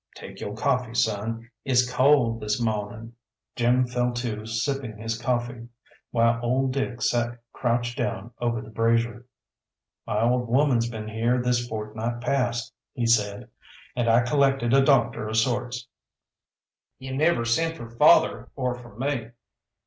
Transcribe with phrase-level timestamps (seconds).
[0.15, 1.47] "Take yo' coffee, son.
[1.63, 3.13] It's cold this mawnin'."
[3.55, 5.67] Jim fell to sipping his coffee,
[6.09, 9.27] while old Dick sat crouched down over the brazier.
[10.07, 13.47] "My old woman's been here this fortnight past," he said,
[13.95, 15.87] "and I collected a doctor of sorts."
[16.97, 19.29] "You never sent for father, or for me."